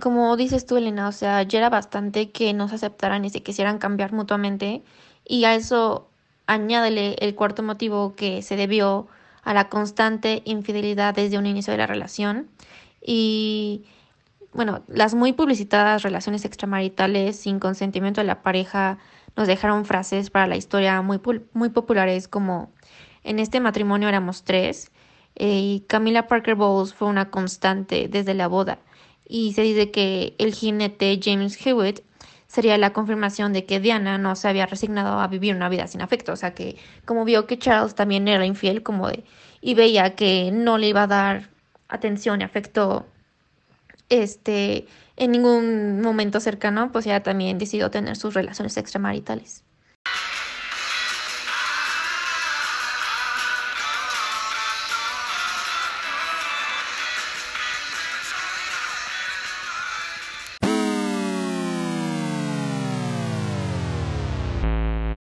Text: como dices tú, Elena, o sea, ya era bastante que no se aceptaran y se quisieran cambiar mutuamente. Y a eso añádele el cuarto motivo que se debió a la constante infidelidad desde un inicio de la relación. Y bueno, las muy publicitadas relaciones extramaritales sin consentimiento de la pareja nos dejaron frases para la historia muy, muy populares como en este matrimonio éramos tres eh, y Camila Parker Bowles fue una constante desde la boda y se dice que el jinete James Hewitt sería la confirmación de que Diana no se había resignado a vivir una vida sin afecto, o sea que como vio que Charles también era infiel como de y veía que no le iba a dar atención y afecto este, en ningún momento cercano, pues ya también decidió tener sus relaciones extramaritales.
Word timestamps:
como 0.00 0.36
dices 0.36 0.66
tú, 0.66 0.76
Elena, 0.76 1.08
o 1.08 1.12
sea, 1.12 1.42
ya 1.42 1.58
era 1.58 1.70
bastante 1.70 2.30
que 2.30 2.52
no 2.54 2.68
se 2.68 2.76
aceptaran 2.76 3.24
y 3.24 3.30
se 3.30 3.42
quisieran 3.42 3.78
cambiar 3.78 4.12
mutuamente. 4.12 4.82
Y 5.24 5.44
a 5.44 5.54
eso 5.54 6.08
añádele 6.46 7.14
el 7.20 7.34
cuarto 7.34 7.62
motivo 7.62 8.14
que 8.16 8.42
se 8.42 8.56
debió 8.56 9.08
a 9.42 9.54
la 9.54 9.68
constante 9.68 10.42
infidelidad 10.44 11.14
desde 11.14 11.38
un 11.38 11.46
inicio 11.46 11.72
de 11.72 11.78
la 11.78 11.86
relación. 11.86 12.48
Y 13.00 13.84
bueno, 14.52 14.82
las 14.88 15.14
muy 15.14 15.32
publicitadas 15.32 16.02
relaciones 16.02 16.44
extramaritales 16.44 17.36
sin 17.36 17.60
consentimiento 17.60 18.20
de 18.20 18.26
la 18.26 18.42
pareja 18.42 18.98
nos 19.36 19.46
dejaron 19.46 19.84
frases 19.84 20.30
para 20.30 20.46
la 20.46 20.56
historia 20.56 21.00
muy, 21.02 21.20
muy 21.52 21.68
populares 21.70 22.26
como 22.28 22.72
en 23.22 23.38
este 23.38 23.60
matrimonio 23.60 24.08
éramos 24.08 24.42
tres 24.42 24.90
eh, 25.36 25.60
y 25.60 25.80
Camila 25.86 26.26
Parker 26.26 26.56
Bowles 26.56 26.94
fue 26.94 27.08
una 27.08 27.30
constante 27.30 28.08
desde 28.08 28.34
la 28.34 28.48
boda 28.48 28.78
y 29.30 29.52
se 29.52 29.62
dice 29.62 29.90
que 29.92 30.34
el 30.38 30.52
jinete 30.52 31.20
James 31.22 31.64
Hewitt 31.64 32.00
sería 32.48 32.76
la 32.78 32.92
confirmación 32.92 33.52
de 33.52 33.64
que 33.64 33.78
Diana 33.78 34.18
no 34.18 34.34
se 34.34 34.48
había 34.48 34.66
resignado 34.66 35.20
a 35.20 35.28
vivir 35.28 35.54
una 35.54 35.68
vida 35.68 35.86
sin 35.86 36.02
afecto, 36.02 36.32
o 36.32 36.36
sea 36.36 36.52
que 36.52 36.76
como 37.04 37.24
vio 37.24 37.46
que 37.46 37.58
Charles 37.58 37.94
también 37.94 38.26
era 38.26 38.44
infiel 38.44 38.82
como 38.82 39.08
de 39.08 39.24
y 39.60 39.74
veía 39.74 40.16
que 40.16 40.50
no 40.52 40.78
le 40.78 40.88
iba 40.88 41.04
a 41.04 41.06
dar 41.06 41.50
atención 41.88 42.40
y 42.40 42.44
afecto 42.44 43.06
este, 44.08 44.86
en 45.16 45.30
ningún 45.30 46.00
momento 46.00 46.40
cercano, 46.40 46.90
pues 46.90 47.04
ya 47.04 47.22
también 47.22 47.58
decidió 47.58 47.90
tener 47.90 48.16
sus 48.16 48.34
relaciones 48.34 48.76
extramaritales. 48.76 49.62